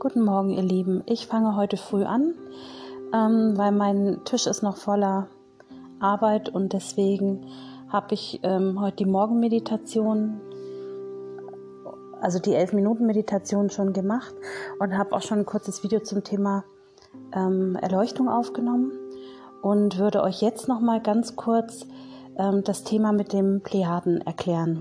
Guten 0.00 0.22
Morgen, 0.22 0.50
ihr 0.50 0.62
Lieben. 0.62 1.02
Ich 1.06 1.26
fange 1.26 1.56
heute 1.56 1.76
früh 1.76 2.04
an, 2.04 2.34
ähm, 3.12 3.54
weil 3.56 3.72
mein 3.72 4.20
Tisch 4.24 4.46
ist 4.46 4.62
noch 4.62 4.76
voller 4.76 5.26
Arbeit 5.98 6.48
und 6.48 6.72
deswegen 6.72 7.46
habe 7.88 8.14
ich 8.14 8.38
ähm, 8.44 8.80
heute 8.80 8.98
die 8.98 9.06
Morgenmeditation, 9.06 10.40
also 12.20 12.38
die 12.38 12.54
11-Minuten-Meditation 12.54 13.70
schon 13.70 13.92
gemacht 13.92 14.32
und 14.78 14.96
habe 14.96 15.16
auch 15.16 15.22
schon 15.22 15.40
ein 15.40 15.46
kurzes 15.46 15.82
Video 15.82 15.98
zum 15.98 16.22
Thema 16.22 16.62
ähm, 17.34 17.74
Erleuchtung 17.74 18.28
aufgenommen 18.28 18.92
und 19.62 19.98
würde 19.98 20.22
euch 20.22 20.40
jetzt 20.40 20.68
noch 20.68 20.78
mal 20.78 21.02
ganz 21.02 21.34
kurz 21.34 21.86
ähm, 22.36 22.62
das 22.62 22.84
Thema 22.84 23.10
mit 23.10 23.32
dem 23.32 23.62
Plejaden 23.62 24.20
erklären. 24.20 24.80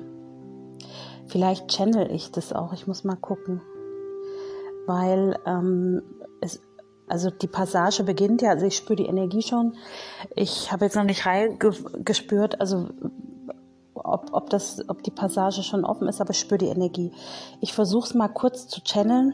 Vielleicht 1.26 1.70
channel 1.70 2.12
ich 2.12 2.32
das 2.32 2.54
auch, 2.54 2.72
ich 2.72 2.86
muss 2.86 3.04
mal 3.04 3.18
gucken 3.18 3.62
weil 4.88 5.38
ähm, 5.46 6.02
es, 6.42 6.62
also 7.08 7.30
die 7.30 7.48
Passage 7.48 8.04
beginnt 8.04 8.42
ja, 8.42 8.50
also 8.52 8.66
ich 8.66 8.76
spüre 8.76 8.96
die 8.96 9.06
Energie 9.06 9.42
schon. 9.42 9.76
Ich 10.36 10.72
habe 10.72 10.86
jetzt 10.86 10.96
noch 10.96 11.04
nicht 11.04 11.26
reingespürt, 11.26 12.60
also 12.60 12.90
ob, 13.94 14.30
ob, 14.32 14.50
das, 14.50 14.88
ob 14.90 15.04
die 15.04 15.12
Passage 15.12 15.64
schon 15.64 15.86
offen 15.86 16.08
ist, 16.08 16.22
aber 16.22 16.32
ich 16.32 16.40
spüre 16.40 16.58
die 16.58 16.68
Energie. 16.68 17.12
Ich 17.62 17.74
versuche 17.74 18.08
es 18.08 18.14
mal 18.14 18.28
kurz 18.28 18.68
zu 18.68 18.82
channeln. 18.82 19.34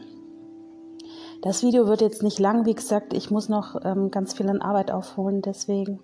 Das 1.42 1.62
Video 1.62 1.86
wird 1.86 2.00
jetzt 2.00 2.22
nicht 2.22 2.38
lang, 2.38 2.64
wie 2.64 2.74
gesagt, 2.74 3.12
ich 3.12 3.30
muss 3.30 3.48
noch 3.48 3.76
ähm, 3.84 4.10
ganz 4.10 4.34
viel 4.34 4.48
an 4.48 4.62
Arbeit 4.62 4.90
aufholen, 4.90 5.42
deswegen 5.42 6.00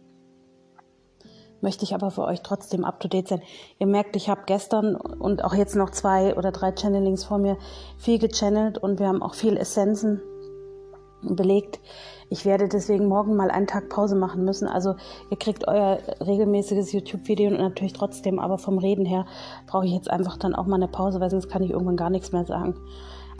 möchte 1.60 1.84
ich 1.84 1.94
aber 1.94 2.10
für 2.10 2.24
euch 2.24 2.42
trotzdem 2.42 2.84
up 2.84 3.00
to 3.00 3.08
date 3.08 3.28
sein. 3.28 3.42
Ihr 3.78 3.86
merkt, 3.86 4.16
ich 4.16 4.28
habe 4.28 4.42
gestern 4.46 4.96
und 4.96 5.44
auch 5.44 5.54
jetzt 5.54 5.76
noch 5.76 5.90
zwei 5.90 6.36
oder 6.36 6.52
drei 6.52 6.72
Channelings 6.72 7.24
vor 7.24 7.38
mir 7.38 7.56
viel 7.98 8.18
gechannelt 8.18 8.78
und 8.78 8.98
wir 8.98 9.08
haben 9.08 9.22
auch 9.22 9.34
viel 9.34 9.56
Essenzen 9.56 10.20
belegt. 11.22 11.80
Ich 12.30 12.44
werde 12.44 12.68
deswegen 12.68 13.06
morgen 13.06 13.36
mal 13.36 13.50
einen 13.50 13.66
Tag 13.66 13.88
Pause 13.88 14.14
machen 14.14 14.44
müssen. 14.44 14.68
Also 14.68 14.94
ihr 15.30 15.36
kriegt 15.36 15.66
euer 15.68 15.98
regelmäßiges 16.20 16.92
YouTube-Video 16.92 17.50
und 17.50 17.58
natürlich 17.58 17.92
trotzdem, 17.92 18.38
aber 18.38 18.58
vom 18.58 18.78
Reden 18.78 19.04
her 19.04 19.26
brauche 19.66 19.86
ich 19.86 19.92
jetzt 19.92 20.10
einfach 20.10 20.36
dann 20.36 20.54
auch 20.54 20.66
mal 20.66 20.76
eine 20.76 20.88
Pause, 20.88 21.20
weil 21.20 21.30
sonst 21.30 21.48
kann 21.48 21.62
ich 21.62 21.70
irgendwann 21.70 21.96
gar 21.96 22.10
nichts 22.10 22.32
mehr 22.32 22.44
sagen. 22.44 22.74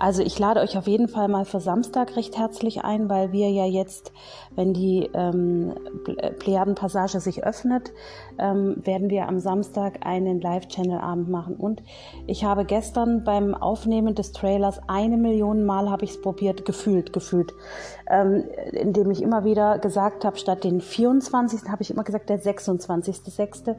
Also 0.00 0.22
ich 0.22 0.38
lade 0.38 0.60
euch 0.60 0.78
auf 0.78 0.86
jeden 0.86 1.08
Fall 1.08 1.28
mal 1.28 1.44
für 1.44 1.60
Samstag 1.60 2.16
recht 2.16 2.38
herzlich 2.38 2.82
ein, 2.84 3.10
weil 3.10 3.32
wir 3.32 3.50
ja 3.50 3.66
jetzt, 3.66 4.12
wenn 4.56 4.72
die 4.72 5.10
ähm, 5.12 5.74
Plejaden-Passage 6.38 7.20
sich 7.20 7.44
öffnet, 7.44 7.92
ähm, 8.38 8.76
werden 8.82 9.10
wir 9.10 9.28
am 9.28 9.40
Samstag 9.40 9.98
einen 10.06 10.40
Live-Channel-Abend 10.40 11.28
machen. 11.28 11.54
Und 11.54 11.82
ich 12.26 12.44
habe 12.44 12.64
gestern 12.64 13.24
beim 13.24 13.54
Aufnehmen 13.54 14.14
des 14.14 14.32
Trailers 14.32 14.80
eine 14.88 15.18
Million 15.18 15.66
Mal 15.66 15.90
habe 15.90 16.06
ich 16.06 16.12
es 16.12 16.22
probiert, 16.22 16.64
gefühlt, 16.64 17.12
gefühlt, 17.12 17.52
ähm, 18.08 18.44
indem 18.72 19.10
ich 19.10 19.20
immer 19.20 19.44
wieder 19.44 19.78
gesagt 19.78 20.24
habe, 20.24 20.38
statt 20.38 20.64
den 20.64 20.80
24. 20.80 21.68
habe 21.68 21.82
ich 21.82 21.90
immer 21.90 22.04
gesagt, 22.04 22.30
der 22.30 22.40
26.06. 22.40 23.76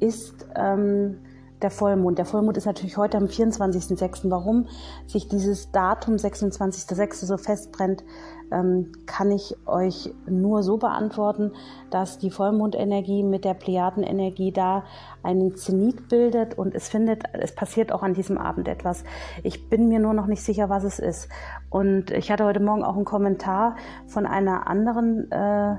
ist 0.00 0.34
ähm, 0.54 1.16
der 1.62 1.70
Vollmond. 1.70 2.18
Der 2.18 2.24
Vollmond 2.24 2.56
ist 2.56 2.66
natürlich 2.66 2.96
heute 2.96 3.16
am 3.16 3.24
24.06. 3.24 4.30
Warum 4.30 4.66
sich 5.06 5.28
dieses 5.28 5.70
Datum 5.70 6.14
26.06. 6.16 7.26
so 7.26 7.36
festbrennt, 7.36 8.04
ähm, 8.52 8.92
kann 9.06 9.30
ich 9.30 9.56
euch 9.66 10.14
nur 10.26 10.62
so 10.62 10.76
beantworten, 10.76 11.52
dass 11.90 12.18
die 12.18 12.30
Vollmondenergie 12.30 13.22
mit 13.22 13.44
der 13.44 13.54
Plejadenenergie 13.54 14.52
da 14.52 14.84
einen 15.22 15.56
Zenit 15.56 16.08
bildet 16.08 16.58
und 16.58 16.74
es 16.74 16.88
findet, 16.88 17.24
es 17.32 17.54
passiert 17.54 17.92
auch 17.92 18.02
an 18.02 18.14
diesem 18.14 18.38
Abend 18.38 18.68
etwas. 18.68 19.04
Ich 19.42 19.68
bin 19.68 19.88
mir 19.88 20.00
nur 20.00 20.14
noch 20.14 20.26
nicht 20.26 20.42
sicher, 20.42 20.68
was 20.68 20.84
es 20.84 20.98
ist. 20.98 21.28
Und 21.70 22.10
ich 22.10 22.30
hatte 22.30 22.44
heute 22.44 22.60
Morgen 22.60 22.84
auch 22.84 22.96
einen 22.96 23.04
Kommentar 23.04 23.76
von 24.06 24.26
einer 24.26 24.66
anderen 24.66 25.30
äh, 25.30 25.72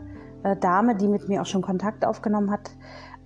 äh 0.44 0.58
Dame, 0.60 0.96
die 0.96 1.08
mit 1.08 1.30
mir 1.30 1.42
auch 1.42 1.46
schon 1.46 1.62
Kontakt 1.62 2.06
aufgenommen 2.06 2.52
hat, 2.52 2.72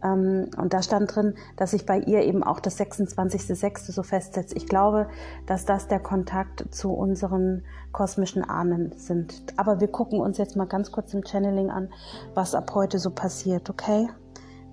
und 0.02 0.70
da 0.70 0.82
stand 0.84 1.16
drin, 1.16 1.34
dass 1.56 1.72
sich 1.72 1.86
bei 1.86 1.98
ihr 2.00 2.22
eben 2.22 2.44
auch 2.44 2.60
das 2.60 2.80
26.06. 2.80 3.92
so 3.92 4.04
festsetzt. 4.04 4.56
Ich 4.56 4.68
glaube, 4.68 5.08
dass 5.48 5.66
das 5.66 5.88
der 5.88 6.00
Kontakt 6.00 6.66
zu 6.74 6.92
unseren 6.92 7.64
kosmischen 7.92 8.44
Ahnen 8.44 8.94
sind. 8.96 9.34
Aber 9.58 9.80
wir 9.80 9.88
gucken 9.88 10.20
uns 10.20 10.38
jetzt 10.38 10.56
mal 10.56 10.66
ganz 10.66 10.92
kurz 10.92 11.14
im 11.14 11.26
Channeling 11.26 11.72
an, 11.72 11.90
was 12.36 12.54
ab 12.54 12.72
heute 12.76 13.00
so 13.00 13.10
passiert, 13.10 13.70
okay? 13.70 14.08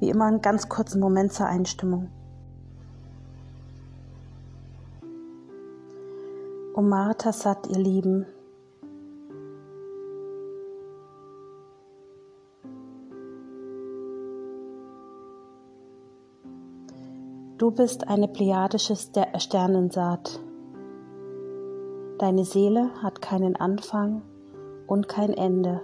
Wie 0.01 0.11
immer 0.11 0.27
einen 0.27 0.43
ganz 0.43 0.69
kurzen 0.69 1.01
Moment 1.01 1.33
zur 1.33 1.47
Einstimmung. 1.47 2.11
Om 6.75 6.89
Martha 6.89 7.33
Sat, 7.33 7.69
ihr 7.69 7.79
Lieben, 7.79 8.27
Du 17.57 17.71
bist 17.71 18.09
eine 18.09 18.27
plejadische 18.27 18.97
Sternensaat. 18.97 20.41
Deine 22.19 22.45
Seele 22.45 22.91
hat 23.01 23.23
keinen 23.23 23.55
Anfang 23.55 24.23
und 24.89 25.09
kein 25.09 25.33
Ende. 25.33 25.81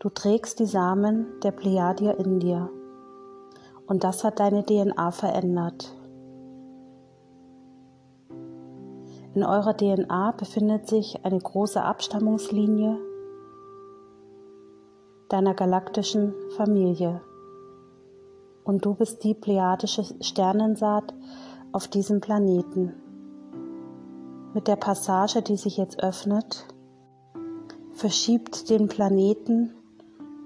Du 0.00 0.08
trägst 0.08 0.58
die 0.58 0.66
Samen 0.66 1.38
der 1.44 1.52
Plejadier 1.52 2.18
in 2.18 2.40
dir 2.40 2.68
und 3.86 4.02
das 4.02 4.24
hat 4.24 4.40
deine 4.40 4.64
DNA 4.64 5.12
verändert. 5.12 5.96
In 9.34 9.44
eurer 9.44 9.76
DNA 9.76 10.32
befindet 10.32 10.88
sich 10.88 11.24
eine 11.24 11.38
große 11.38 11.80
Abstammungslinie 11.80 12.98
deiner 15.28 15.54
galaktischen 15.54 16.34
Familie 16.56 17.20
und 18.64 18.84
du 18.84 18.94
bist 18.94 19.22
die 19.24 19.34
plejadische 19.34 20.04
Sternensaat 20.20 21.14
auf 21.72 21.86
diesem 21.86 22.20
Planeten. 22.20 22.94
Mit 24.54 24.68
der 24.68 24.76
Passage, 24.76 25.42
die 25.42 25.56
sich 25.56 25.76
jetzt 25.76 26.02
öffnet, 26.02 26.66
verschiebt 27.92 28.70
den 28.70 28.88
Planeten 28.88 29.74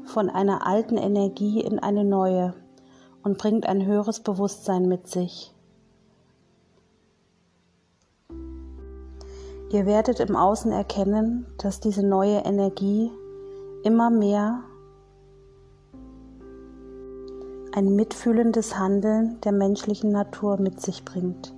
von 0.04 0.28
einer 0.30 0.66
alten 0.66 0.96
Energie 0.96 1.60
in 1.60 1.78
eine 1.78 2.04
neue 2.04 2.54
und 3.22 3.38
bringt 3.38 3.66
ein 3.66 3.84
höheres 3.84 4.20
Bewusstsein 4.20 4.88
mit 4.88 5.06
sich. 5.06 5.54
Ihr 9.70 9.84
werdet 9.84 10.18
im 10.20 10.34
Außen 10.34 10.72
erkennen, 10.72 11.46
dass 11.58 11.78
diese 11.78 12.06
neue 12.06 12.38
Energie 12.38 13.10
immer 13.82 14.08
mehr 14.08 14.62
ein 17.78 17.94
mitfühlendes 17.94 18.76
Handeln 18.76 19.40
der 19.42 19.52
menschlichen 19.52 20.10
Natur 20.10 20.60
mit 20.60 20.80
sich 20.80 21.04
bringt, 21.04 21.54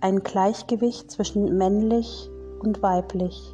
ein 0.00 0.22
Gleichgewicht 0.22 1.10
zwischen 1.10 1.58
männlich 1.58 2.30
und 2.60 2.80
weiblich 2.80 3.52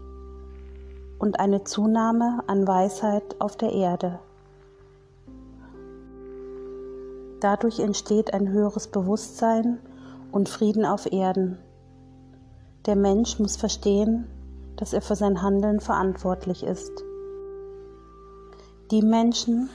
und 1.18 1.40
eine 1.40 1.64
Zunahme 1.64 2.44
an 2.46 2.68
Weisheit 2.68 3.40
auf 3.40 3.56
der 3.56 3.72
Erde. 3.72 4.18
Dadurch 7.40 7.80
entsteht 7.80 8.34
ein 8.34 8.50
höheres 8.50 8.88
Bewusstsein 8.88 9.78
und 10.30 10.50
Frieden 10.50 10.84
auf 10.84 11.10
Erden. 11.10 11.56
Der 12.84 12.96
Mensch 12.96 13.38
muss 13.38 13.56
verstehen, 13.56 14.26
dass 14.76 14.92
er 14.92 15.00
für 15.00 15.16
sein 15.16 15.40
Handeln 15.40 15.80
verantwortlich 15.80 16.64
ist. 16.64 16.92
Die 18.90 19.00
Menschen, 19.00 19.70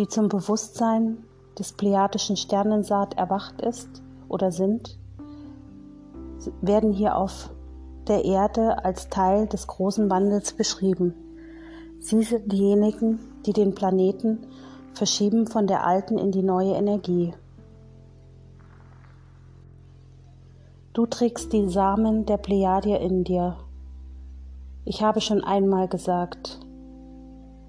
die 0.00 0.08
zum 0.08 0.30
Bewusstsein 0.30 1.18
des 1.58 1.74
plejadischen 1.74 2.38
Sternensaat 2.38 3.18
erwacht 3.18 3.60
ist 3.60 4.02
oder 4.30 4.50
sind, 4.50 4.98
werden 6.62 6.90
hier 6.90 7.18
auf 7.18 7.50
der 8.08 8.24
Erde 8.24 8.82
als 8.82 9.10
Teil 9.10 9.46
des 9.46 9.66
großen 9.66 10.08
Wandels 10.08 10.54
beschrieben. 10.54 11.12
Sie 11.98 12.22
sind 12.22 12.50
diejenigen, 12.50 13.18
die 13.44 13.52
den 13.52 13.74
Planeten 13.74 14.38
verschieben 14.94 15.46
von 15.46 15.66
der 15.66 15.86
alten 15.86 16.16
in 16.16 16.32
die 16.32 16.42
neue 16.42 16.72
Energie. 16.72 17.34
Du 20.94 21.04
trägst 21.04 21.52
die 21.52 21.68
Samen 21.68 22.24
der 22.24 22.38
Plejadier 22.38 23.00
in 23.00 23.22
dir. 23.24 23.58
Ich 24.86 25.02
habe 25.02 25.20
schon 25.20 25.44
einmal 25.44 25.88
gesagt, 25.88 26.58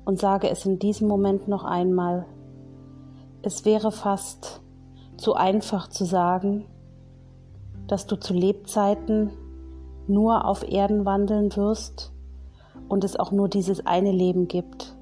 und 0.06 0.20
sage 0.20 0.50
es 0.50 0.66
in 0.66 0.80
diesem 0.80 1.08
Moment 1.08 1.48
noch 1.48 1.64
einmal. 1.64 2.26
Es 3.42 3.66
wäre 3.66 3.92
fast 3.92 4.62
zu 5.18 5.34
einfach 5.36 5.88
zu 5.88 6.06
sagen, 6.06 6.66
dass 7.88 8.08
du 8.08 8.16
zu 8.16 8.34
Lebzeiten 8.34 9.32
nur 10.08 10.46
auf 10.46 10.68
Erden 10.70 11.06
wandeln 11.06 11.56
wirst 11.56 12.14
und 12.90 13.04
es 13.04 13.20
auch 13.20 13.32
nur 13.32 13.50
dieses 13.50 13.86
eine 13.86 14.12
Leben 14.12 14.48
gibt. 14.48 14.96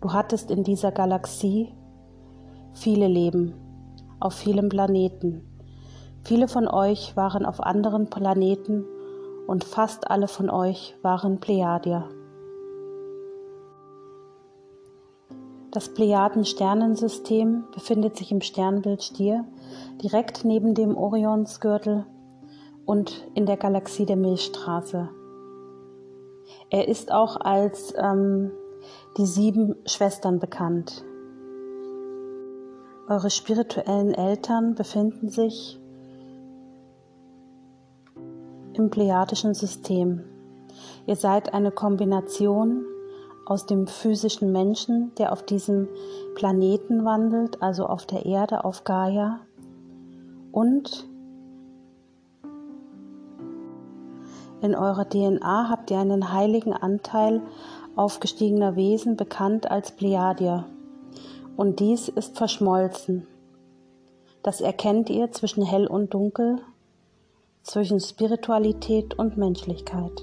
Du 0.00 0.12
hattest 0.12 0.50
in 0.50 0.64
dieser 0.64 0.92
Galaxie 0.92 1.72
viele 2.72 3.08
Leben, 3.08 3.54
auf 4.20 4.34
vielen 4.34 4.68
Planeten, 4.68 5.52
Viele 6.24 6.46
von 6.46 6.68
euch 6.68 7.16
waren 7.16 7.44
auf 7.44 7.60
anderen 7.60 8.08
Planeten 8.08 8.84
und 9.48 9.64
fast 9.64 10.08
alle 10.08 10.28
von 10.28 10.50
euch 10.50 10.94
waren 11.02 11.40
Plejadier. 11.40 12.08
Das 15.72 15.88
Plejaden-Sternensystem 15.88 17.64
befindet 17.72 18.18
sich 18.18 18.30
im 18.30 18.42
Sternbild 18.42 19.02
Stier, 19.02 19.46
direkt 20.02 20.44
neben 20.44 20.74
dem 20.74 20.98
Orionsgürtel 20.98 22.04
und 22.84 23.26
in 23.32 23.46
der 23.46 23.56
Galaxie 23.56 24.04
der 24.04 24.16
Milchstraße. 24.16 25.08
Er 26.68 26.88
ist 26.88 27.10
auch 27.10 27.40
als 27.40 27.94
ähm, 27.96 28.50
die 29.16 29.24
sieben 29.24 29.76
Schwestern 29.86 30.40
bekannt. 30.40 31.06
Eure 33.08 33.30
spirituellen 33.30 34.12
Eltern 34.12 34.74
befinden 34.74 35.30
sich 35.30 35.80
im 38.74 38.90
plejadischen 38.90 39.54
System. 39.54 40.22
Ihr 41.06 41.16
seid 41.16 41.54
eine 41.54 41.70
Kombination 41.70 42.84
aus 43.46 43.66
dem 43.66 43.86
physischen 43.86 44.52
Menschen, 44.52 45.12
der 45.16 45.32
auf 45.32 45.42
diesem 45.42 45.88
Planeten 46.34 47.04
wandelt, 47.04 47.62
also 47.62 47.86
auf 47.86 48.06
der 48.06 48.24
Erde, 48.24 48.64
auf 48.64 48.84
Gaia, 48.84 49.40
und 50.52 51.08
in 54.60 54.76
eurer 54.76 55.08
DNA 55.08 55.70
habt 55.70 55.90
ihr 55.90 55.98
einen 55.98 56.32
heiligen 56.32 56.74
Anteil 56.74 57.40
aufgestiegener 57.96 58.76
Wesen, 58.76 59.16
bekannt 59.16 59.70
als 59.70 59.92
Plejadier. 59.92 60.66
Und 61.56 61.80
dies 61.80 62.08
ist 62.08 62.36
verschmolzen. 62.36 63.26
Das 64.42 64.60
erkennt 64.60 65.10
ihr 65.10 65.32
zwischen 65.32 65.64
hell 65.64 65.86
und 65.86 66.14
dunkel, 66.14 66.60
zwischen 67.62 67.98
Spiritualität 67.98 69.18
und 69.18 69.36
Menschlichkeit. 69.36 70.22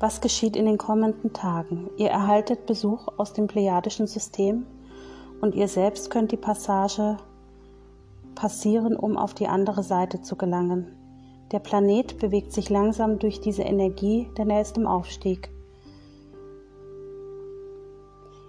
Was 0.00 0.22
geschieht 0.22 0.56
in 0.56 0.64
den 0.64 0.78
kommenden 0.78 1.34
Tagen? 1.34 1.90
Ihr 1.98 2.08
erhaltet 2.08 2.64
Besuch 2.64 3.06
aus 3.18 3.34
dem 3.34 3.48
plejadischen 3.48 4.06
System 4.06 4.64
und 5.42 5.54
ihr 5.54 5.68
selbst 5.68 6.10
könnt 6.10 6.32
die 6.32 6.38
Passage 6.38 7.18
passieren, 8.34 8.96
um 8.96 9.18
auf 9.18 9.34
die 9.34 9.46
andere 9.46 9.82
Seite 9.82 10.22
zu 10.22 10.36
gelangen. 10.36 10.96
Der 11.52 11.58
Planet 11.58 12.18
bewegt 12.18 12.52
sich 12.52 12.70
langsam 12.70 13.18
durch 13.18 13.42
diese 13.42 13.62
Energie, 13.62 14.30
denn 14.38 14.48
er 14.48 14.62
ist 14.62 14.78
im 14.78 14.86
Aufstieg. 14.86 15.50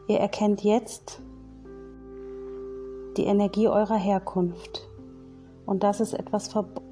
Ihr 0.08 0.20
erkennt 0.20 0.64
jetzt 0.64 1.22
die 3.18 3.26
Energie 3.26 3.68
eurer 3.68 3.98
Herkunft. 3.98 4.88
Und 5.66 5.84
das 5.84 6.00
ist 6.00 6.14
etwas 6.14 6.48
verbunden 6.48 6.91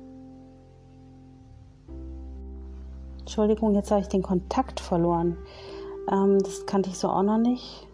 Entschuldigung, 3.39 3.73
jetzt 3.73 3.89
habe 3.89 4.01
ich 4.01 4.09
den 4.09 4.21
Kontakt 4.21 4.81
verloren. 4.81 5.37
Ähm, 6.11 6.39
das 6.39 6.65
kannte 6.65 6.89
ich 6.89 6.97
so 6.97 7.07
auch 7.07 7.23
noch 7.23 7.37
nicht. 7.37 7.87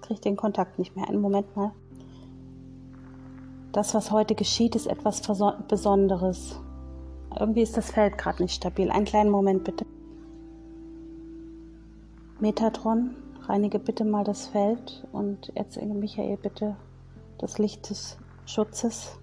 Kriege 0.00 0.14
ich 0.14 0.20
den 0.22 0.38
Kontakt 0.38 0.78
nicht 0.78 0.96
mehr. 0.96 1.06
Einen 1.06 1.20
Moment 1.20 1.54
mal. 1.54 1.72
Das, 3.72 3.92
was 3.92 4.10
heute 4.10 4.34
geschieht, 4.34 4.76
ist 4.76 4.86
etwas 4.86 5.20
Besonderes. 5.68 6.58
Irgendwie 7.38 7.60
ist 7.60 7.76
das 7.76 7.90
Feld 7.90 8.16
gerade 8.16 8.44
nicht 8.44 8.54
stabil. 8.54 8.90
Einen 8.90 9.04
kleinen 9.04 9.30
Moment 9.30 9.64
bitte. 9.64 9.84
Metatron, 12.38 13.14
reinige 13.46 13.78
bitte 13.78 14.06
mal 14.06 14.24
das 14.24 14.46
Feld 14.46 15.06
und 15.12 15.54
erzähle 15.54 15.92
Michael 15.92 16.38
bitte 16.38 16.76
das 17.36 17.58
Licht 17.58 17.90
des 17.90 18.16
Schutzes. 18.46 19.19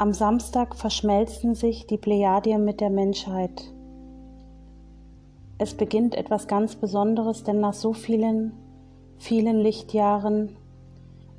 Am 0.00 0.12
Samstag 0.12 0.76
verschmelzen 0.76 1.56
sich 1.56 1.88
die 1.88 1.98
Plejadien 1.98 2.64
mit 2.64 2.80
der 2.80 2.88
Menschheit. 2.88 3.74
Es 5.58 5.74
beginnt 5.74 6.14
etwas 6.14 6.46
ganz 6.46 6.76
Besonderes, 6.76 7.42
denn 7.42 7.58
nach 7.58 7.74
so 7.74 7.92
vielen, 7.92 8.52
vielen 9.16 9.58
Lichtjahren 9.58 10.56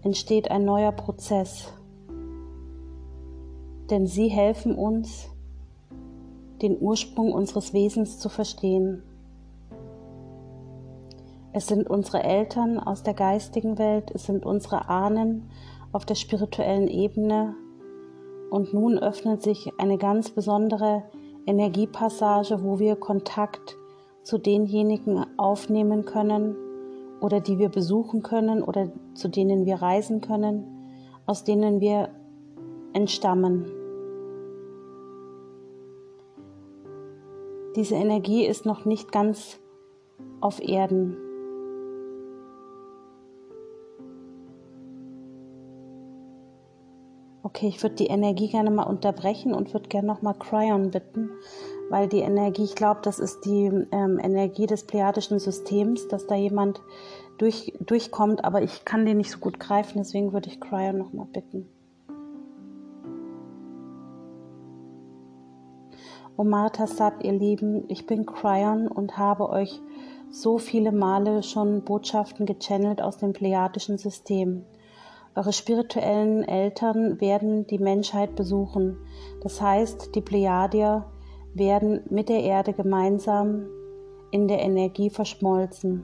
entsteht 0.02 0.52
ein 0.52 0.66
neuer 0.66 0.92
Prozess. 0.92 1.72
Denn 3.90 4.08
sie 4.08 4.28
helfen 4.28 4.76
uns, 4.76 5.30
den 6.62 6.82
Ursprung 6.82 7.32
unseres 7.32 7.72
Wesens 7.72 8.20
zu 8.20 8.28
verstehen. 8.28 9.04
Es 11.54 11.68
sind 11.68 11.90
unsere 11.90 12.24
Eltern 12.24 12.78
aus 12.78 13.04
der 13.04 13.14
geistigen 13.14 13.78
Welt, 13.78 14.12
es 14.14 14.26
sind 14.26 14.46
unsere 14.46 14.90
Ahnen 14.90 15.50
auf 15.94 16.06
der 16.06 16.16
spirituellen 16.16 16.90
Ebene, 16.90 17.56
und 18.50 18.74
nun 18.74 18.98
öffnet 18.98 19.44
sich 19.44 19.72
eine 19.78 19.98
ganz 19.98 20.30
besondere 20.30 21.04
Energiepassage, 21.46 22.64
wo 22.64 22.80
wir 22.80 22.96
Kontakt 22.96 23.78
zu 24.24 24.38
denjenigen 24.38 25.26
aufnehmen 25.38 26.06
können 26.06 26.56
oder 27.22 27.40
die 27.40 27.58
wir 27.58 27.70
besuchen 27.70 28.24
können 28.24 28.62
oder 28.64 28.92
zu 29.14 29.28
denen 29.28 29.66
wir 29.66 29.82
reisen 29.82 30.22
können, 30.22 30.66
aus 31.26 31.44
denen 31.44 31.82
wir 31.82 32.10
entstammen. 32.94 33.66
Diese 37.76 37.96
Energie 37.96 38.46
ist 38.46 38.66
noch 38.66 38.86
nicht 38.86 39.12
ganz 39.12 39.60
auf 40.42 40.60
Erden. 40.62 41.18
Okay, 47.50 47.68
ich 47.68 47.82
würde 47.82 47.96
die 47.96 48.06
Energie 48.06 48.48
gerne 48.48 48.70
mal 48.70 48.84
unterbrechen 48.84 49.56
und 49.56 49.74
würde 49.74 49.90
gerne 49.90 50.08
nochmal 50.08 50.36
Cryon 50.36 50.92
bitten, 50.92 51.32
weil 51.90 52.08
die 52.08 52.20
Energie, 52.20 52.64
ich 52.64 52.76
glaube, 52.76 53.00
das 53.02 53.18
ist 53.18 53.44
die 53.44 53.66
ähm, 53.92 54.20
Energie 54.22 54.68
des 54.68 54.86
plejadischen 54.86 55.40
Systems, 55.40 56.08
dass 56.08 56.28
da 56.28 56.36
jemand 56.36 56.80
durch, 57.40 57.74
durchkommt, 57.80 58.46
aber 58.46 58.62
ich 58.62 58.86
kann 58.86 59.08
den 59.08 59.18
nicht 59.18 59.32
so 59.32 59.40
gut 59.40 59.60
greifen, 59.60 59.98
deswegen 59.98 60.32
würde 60.32 60.48
ich 60.48 60.62
Cryon 60.62 61.00
nochmal 61.00 61.26
bitten. 61.26 61.68
Omar 66.38 66.72
sagt, 66.86 67.24
ihr 67.24 67.34
Lieben, 67.34 67.86
ich 67.88 68.06
bin 68.06 68.28
Cryon 68.28 68.88
und 68.88 69.18
habe 69.18 69.50
euch 69.50 69.82
so 70.30 70.60
viele 70.60 70.92
Male 70.92 71.42
schon 71.42 71.82
Botschaften 71.84 72.46
gechannelt 72.46 73.02
aus 73.02 73.18
dem 73.18 73.34
plejadischen 73.34 73.98
System. 73.98 74.66
Eure 75.36 75.54
spirituellen 75.54 76.44
Eltern 76.44 77.22
werden 77.22 77.68
die 77.68 77.78
Menschheit 77.78 78.36
besuchen. 78.36 78.98
Das 79.42 79.62
heißt, 79.62 80.16
die 80.16 80.22
Plejadier 80.22 81.06
werden 81.54 82.02
mit 82.10 82.30
der 82.30 82.44
Erde 82.44 82.74
gemeinsam 82.74 83.68
in 84.32 84.48
der 84.48 84.60
Energie 84.62 85.10
verschmolzen. 85.10 86.04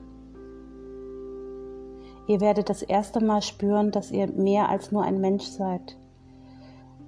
Ihr 2.28 2.40
werdet 2.40 2.68
das 2.68 2.82
erste 2.82 3.24
Mal 3.24 3.42
spüren, 3.42 3.90
dass 3.90 4.10
ihr 4.10 4.26
mehr 4.28 4.68
als 4.68 4.90
nur 4.90 5.02
ein 5.02 5.20
Mensch 5.20 5.44
seid. 5.44 5.96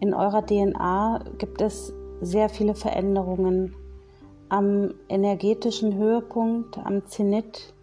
In 0.01 0.15
eurer 0.15 0.47
DNA 0.47 1.25
gibt 1.39 1.61
es 1.61 1.93
sehr 2.21 2.49
viele 2.49 2.75
Veränderungen. 2.75 3.75
Am 4.49 4.95
energetischen 5.09 5.97
Höhepunkt, 5.97 6.79
am 6.79 7.05
Zenit, 7.07 7.75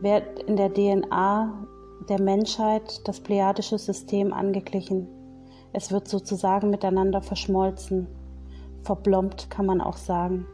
wird 0.00 0.42
in 0.44 0.56
der 0.56 0.72
DNA 0.72 1.66
der 2.08 2.20
Menschheit 2.20 3.06
das 3.08 3.20
plejadische 3.20 3.78
System 3.78 4.32
angeglichen. 4.32 5.08
Es 5.72 5.90
wird 5.92 6.08
sozusagen 6.08 6.70
miteinander 6.70 7.20
verschmolzen. 7.20 8.06
Verblombt 8.82 9.50
kann 9.50 9.66
man 9.66 9.80
auch 9.80 9.96
sagen. 9.96 10.46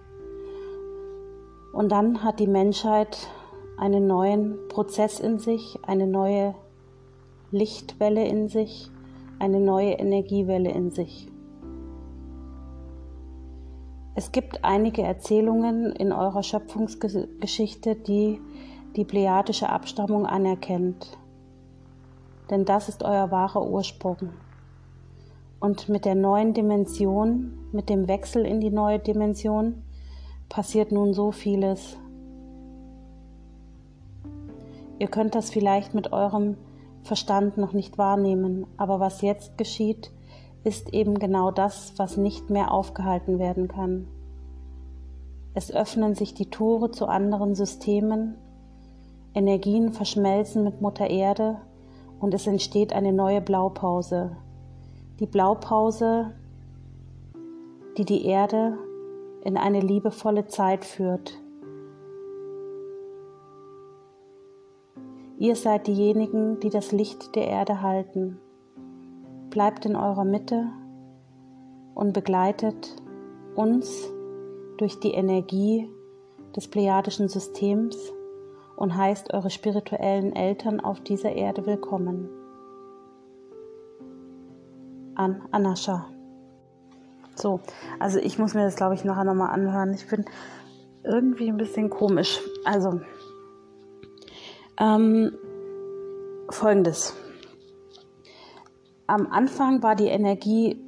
Und 1.72 1.92
dann 1.92 2.22
hat 2.22 2.40
die 2.40 2.46
Menschheit 2.46 3.28
einen 3.78 4.06
neuen 4.06 4.56
Prozess 4.68 5.20
in 5.20 5.38
sich, 5.38 5.78
eine 5.82 6.06
neue 6.06 6.54
Lichtwelle 7.50 8.26
in 8.26 8.48
sich, 8.48 8.90
eine 9.38 9.60
neue 9.60 9.92
Energiewelle 9.92 10.70
in 10.70 10.90
sich. 10.90 11.28
Es 14.14 14.32
gibt 14.32 14.62
einige 14.64 15.02
Erzählungen 15.02 15.92
in 15.92 16.12
eurer 16.12 16.42
Schöpfungsgeschichte, 16.42 17.96
die 17.96 18.40
die 18.96 19.04
plejadische 19.04 19.70
Abstammung 19.70 20.26
anerkennt 20.26 21.18
denn 22.52 22.66
das 22.66 22.90
ist 22.90 23.02
euer 23.02 23.30
wahrer 23.30 23.66
Ursprung. 23.66 24.18
Und 25.58 25.88
mit 25.88 26.04
der 26.04 26.14
neuen 26.14 26.52
Dimension, 26.52 27.54
mit 27.72 27.88
dem 27.88 28.08
Wechsel 28.08 28.44
in 28.44 28.60
die 28.60 28.70
neue 28.70 28.98
Dimension, 28.98 29.82
passiert 30.50 30.92
nun 30.92 31.14
so 31.14 31.32
vieles. 31.32 31.96
Ihr 34.98 35.08
könnt 35.08 35.34
das 35.34 35.48
vielleicht 35.48 35.94
mit 35.94 36.12
eurem 36.12 36.58
Verstand 37.04 37.56
noch 37.56 37.72
nicht 37.72 37.96
wahrnehmen, 37.96 38.66
aber 38.76 39.00
was 39.00 39.22
jetzt 39.22 39.56
geschieht, 39.56 40.12
ist 40.62 40.92
eben 40.92 41.18
genau 41.18 41.52
das, 41.52 41.94
was 41.96 42.18
nicht 42.18 42.50
mehr 42.50 42.70
aufgehalten 42.70 43.38
werden 43.38 43.66
kann. 43.66 44.08
Es 45.54 45.72
öffnen 45.72 46.14
sich 46.14 46.34
die 46.34 46.50
Tore 46.50 46.90
zu 46.90 47.06
anderen 47.06 47.54
Systemen, 47.54 48.36
Energien 49.34 49.94
verschmelzen 49.94 50.64
mit 50.64 50.82
Mutter 50.82 51.08
Erde 51.08 51.56
und 52.22 52.32
es 52.34 52.46
entsteht 52.46 52.92
eine 52.92 53.12
neue 53.12 53.40
Blaupause. 53.40 54.36
Die 55.18 55.26
Blaupause, 55.26 56.32
die 57.98 58.04
die 58.04 58.24
Erde 58.26 58.78
in 59.44 59.56
eine 59.56 59.80
liebevolle 59.80 60.46
Zeit 60.46 60.84
führt. 60.84 61.36
Ihr 65.36 65.56
seid 65.56 65.88
diejenigen, 65.88 66.60
die 66.60 66.70
das 66.70 66.92
Licht 66.92 67.34
der 67.34 67.48
Erde 67.48 67.82
halten. 67.82 68.38
Bleibt 69.50 69.84
in 69.84 69.96
eurer 69.96 70.24
Mitte 70.24 70.68
und 71.96 72.12
begleitet 72.12 73.02
uns 73.56 74.08
durch 74.78 75.00
die 75.00 75.10
Energie 75.10 75.90
des 76.54 76.68
plejadischen 76.68 77.28
Systems 77.28 77.96
und 78.76 78.96
heißt 78.96 79.32
eure 79.32 79.50
spirituellen 79.50 80.34
Eltern 80.34 80.80
auf 80.80 81.00
dieser 81.00 81.32
Erde 81.32 81.66
willkommen. 81.66 82.28
An 85.14 85.42
Anascha. 85.50 86.06
So, 87.34 87.60
also 87.98 88.18
ich 88.18 88.38
muss 88.38 88.54
mir 88.54 88.64
das, 88.64 88.76
glaube 88.76 88.94
ich, 88.94 89.04
nachher 89.04 89.24
nochmal 89.24 89.50
anhören. 89.50 89.94
Ich 89.94 90.06
bin 90.06 90.24
irgendwie 91.04 91.48
ein 91.48 91.56
bisschen 91.56 91.90
komisch. 91.90 92.40
Also, 92.64 93.00
ähm, 94.78 95.32
folgendes. 96.50 97.14
Am 99.06 99.26
Anfang 99.26 99.82
war 99.82 99.96
die 99.96 100.06
Energie 100.06 100.80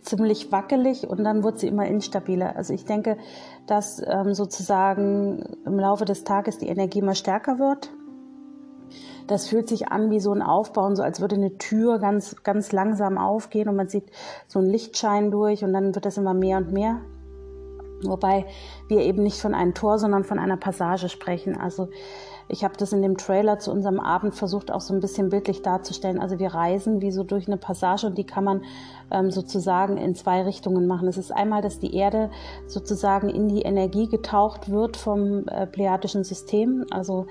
ziemlich 0.00 0.52
wackelig 0.52 1.08
und 1.08 1.24
dann 1.24 1.42
wurde 1.42 1.58
sie 1.58 1.68
immer 1.68 1.86
instabiler. 1.86 2.56
Also 2.56 2.72
ich 2.72 2.84
denke, 2.84 3.16
dass 3.66 4.02
ähm, 4.06 4.34
sozusagen 4.34 5.56
im 5.64 5.78
Laufe 5.78 6.04
des 6.04 6.24
Tages 6.24 6.58
die 6.58 6.68
Energie 6.68 7.00
immer 7.00 7.14
stärker 7.14 7.58
wird. 7.58 7.90
Das 9.26 9.48
fühlt 9.48 9.68
sich 9.68 9.88
an 9.88 10.10
wie 10.10 10.20
so 10.20 10.32
ein 10.32 10.42
Aufbauen, 10.42 10.96
so 10.96 11.02
als 11.02 11.20
würde 11.20 11.36
eine 11.36 11.56
Tür 11.56 11.98
ganz, 11.98 12.42
ganz 12.42 12.72
langsam 12.72 13.18
aufgehen 13.18 13.68
und 13.68 13.76
man 13.76 13.88
sieht 13.88 14.10
so 14.46 14.58
einen 14.58 14.68
Lichtschein 14.68 15.30
durch 15.30 15.64
und 15.64 15.72
dann 15.72 15.94
wird 15.94 16.04
das 16.04 16.18
immer 16.18 16.34
mehr 16.34 16.58
und 16.58 16.72
mehr. 16.72 17.00
Wobei 18.04 18.46
wir 18.88 19.00
eben 19.00 19.22
nicht 19.22 19.40
von 19.40 19.54
einem 19.54 19.74
Tor, 19.74 19.98
sondern 19.98 20.24
von 20.24 20.38
einer 20.38 20.56
Passage 20.56 21.08
sprechen. 21.08 21.56
Also 21.56 21.88
ich 22.48 22.64
habe 22.64 22.76
das 22.76 22.92
in 22.92 23.02
dem 23.02 23.16
Trailer 23.16 23.58
zu 23.58 23.70
unserem 23.70 24.00
Abend 24.00 24.34
versucht, 24.34 24.70
auch 24.70 24.80
so 24.80 24.94
ein 24.94 25.00
bisschen 25.00 25.30
bildlich 25.30 25.62
darzustellen. 25.62 26.20
Also 26.20 26.38
wir 26.38 26.54
reisen 26.54 27.00
wie 27.00 27.10
so 27.10 27.24
durch 27.24 27.46
eine 27.46 27.56
Passage 27.56 28.06
und 28.06 28.18
die 28.18 28.24
kann 28.24 28.44
man 28.44 28.62
ähm, 29.10 29.30
sozusagen 29.30 29.96
in 29.96 30.14
zwei 30.14 30.42
Richtungen 30.42 30.86
machen. 30.86 31.08
Es 31.08 31.16
ist 31.16 31.30
einmal, 31.30 31.62
dass 31.62 31.78
die 31.78 31.94
Erde 31.94 32.30
sozusagen 32.66 33.28
in 33.28 33.48
die 33.48 33.62
Energie 33.62 34.08
getaucht 34.08 34.70
wird 34.70 34.96
vom 34.96 35.46
äh, 35.48 35.66
pleiadischen 35.66 36.24
System. 36.24 36.86
Also 36.90 37.26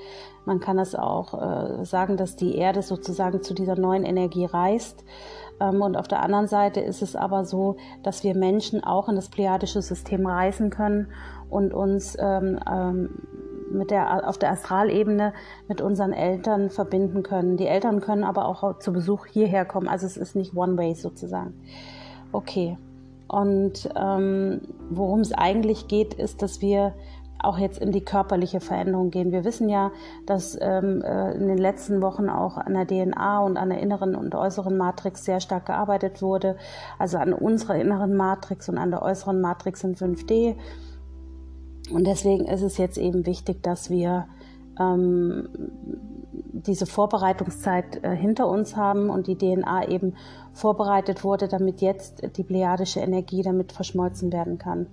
man 0.45 0.59
kann 0.59 0.79
es 0.79 0.95
auch 0.95 1.33
äh, 1.33 1.85
sagen, 1.85 2.17
dass 2.17 2.35
die 2.35 2.55
Erde 2.55 2.81
sozusagen 2.81 3.43
zu 3.43 3.53
dieser 3.53 3.75
neuen 3.75 4.03
Energie 4.03 4.45
reist. 4.45 5.03
Ähm, 5.59 5.81
und 5.81 5.95
auf 5.95 6.07
der 6.07 6.21
anderen 6.21 6.47
Seite 6.47 6.81
ist 6.81 7.01
es 7.01 7.15
aber 7.15 7.45
so, 7.45 7.77
dass 8.03 8.23
wir 8.23 8.35
Menschen 8.35 8.83
auch 8.83 9.07
in 9.07 9.15
das 9.15 9.29
pleiadische 9.29 9.81
System 9.81 10.25
reisen 10.25 10.69
können 10.69 11.07
und 11.49 11.73
uns 11.73 12.17
ähm, 12.19 12.59
ähm, 12.69 13.09
mit 13.73 13.91
der, 13.91 14.27
auf 14.27 14.37
der 14.37 14.51
Astralebene 14.51 15.33
mit 15.67 15.81
unseren 15.81 16.13
Eltern 16.13 16.69
verbinden 16.69 17.23
können. 17.23 17.57
Die 17.57 17.67
Eltern 17.67 18.01
können 18.01 18.23
aber 18.23 18.45
auch 18.45 18.79
zu 18.79 18.93
Besuch 18.93 19.25
hierher 19.25 19.65
kommen. 19.65 19.87
Also 19.87 20.05
es 20.05 20.17
ist 20.17 20.35
nicht 20.35 20.55
One-Way 20.55 20.95
sozusagen. 20.95 21.53
Okay. 22.31 22.77
Und 23.27 23.89
ähm, 23.95 24.61
worum 24.89 25.21
es 25.21 25.31
eigentlich 25.31 25.87
geht, 25.87 26.13
ist, 26.13 26.41
dass 26.41 26.61
wir 26.61 26.93
auch 27.43 27.57
jetzt 27.57 27.79
in 27.79 27.91
die 27.91 28.03
körperliche 28.03 28.59
Veränderung 28.59 29.09
gehen. 29.09 29.31
Wir 29.31 29.43
wissen 29.43 29.69
ja, 29.69 29.91
dass 30.25 30.57
ähm, 30.61 31.01
äh, 31.01 31.31
in 31.33 31.47
den 31.47 31.57
letzten 31.57 32.01
Wochen 32.01 32.29
auch 32.29 32.57
an 32.57 32.73
der 32.73 32.85
DNA 32.85 33.39
und 33.39 33.57
an 33.57 33.69
der 33.69 33.79
inneren 33.79 34.15
und 34.15 34.35
äußeren 34.35 34.77
Matrix 34.77 35.25
sehr 35.25 35.39
stark 35.39 35.65
gearbeitet 35.65 36.21
wurde. 36.21 36.57
Also 36.99 37.17
an 37.17 37.33
unserer 37.33 37.75
inneren 37.75 38.15
Matrix 38.15 38.69
und 38.69 38.77
an 38.77 38.91
der 38.91 39.01
äußeren 39.01 39.41
Matrix 39.41 39.83
in 39.83 39.95
5D. 39.95 40.55
Und 41.89 42.05
deswegen 42.05 42.45
ist 42.45 42.61
es 42.61 42.77
jetzt 42.77 42.97
eben 42.97 43.25
wichtig, 43.25 43.63
dass 43.63 43.89
wir 43.89 44.27
ähm, 44.79 45.49
diese 46.33 46.85
Vorbereitungszeit 46.85 48.03
äh, 48.03 48.15
hinter 48.15 48.47
uns 48.47 48.75
haben 48.75 49.09
und 49.09 49.27
die 49.27 49.37
DNA 49.37 49.87
eben 49.87 50.15
vorbereitet 50.53 51.23
wurde, 51.23 51.47
damit 51.47 51.81
jetzt 51.81 52.37
die 52.37 52.43
plejadische 52.43 52.99
Energie 52.99 53.41
damit 53.41 53.71
verschmolzen 53.71 54.31
werden 54.31 54.57
kann. 54.57 54.87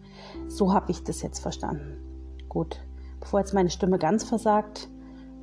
So 0.46 0.72
habe 0.72 0.90
ich 0.90 1.04
das 1.04 1.22
jetzt 1.22 1.40
verstanden. 1.40 1.98
Gut, 2.48 2.80
bevor 3.20 3.40
jetzt 3.40 3.54
meine 3.54 3.70
Stimme 3.70 3.98
ganz 3.98 4.24
versagt, 4.24 4.88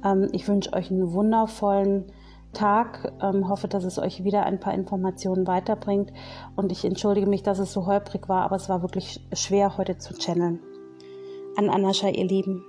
ähm, 0.04 0.30
ich 0.32 0.48
wünsche 0.48 0.74
euch 0.74 0.90
einen 0.90 1.14
wundervollen 1.14 2.06
Tag, 2.54 3.14
ähm, 3.22 3.50
hoffe, 3.50 3.68
dass 3.68 3.84
es 3.84 4.00
euch 4.00 4.24
wieder 4.24 4.44
ein 4.44 4.60
paar 4.60 4.74
Informationen 4.74 5.46
weiterbringt 5.46 6.12
und 6.56 6.72
ich 6.72 6.86
entschuldige 6.86 7.28
mich, 7.28 7.44
dass 7.44 7.60
es 7.60 7.74
so 7.74 7.86
holprig 7.86 8.30
war, 8.30 8.44
aber 8.44 8.56
es 8.56 8.70
war 8.70 8.82
wirklich 8.82 9.28
schwer 9.34 9.78
heute 9.78 9.98
zu 9.98 10.14
channeln. 10.14 10.60
An 11.58 11.70
Anascha, 11.70 12.10
ihr 12.10 12.26
Lieben. 12.26 12.66